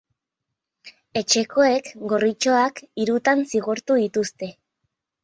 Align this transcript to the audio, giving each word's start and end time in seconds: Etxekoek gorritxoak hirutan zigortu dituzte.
Etxekoek 1.19 1.91
gorritxoak 2.13 2.81
hirutan 3.05 3.45
zigortu 3.53 3.99
dituzte. 4.05 4.51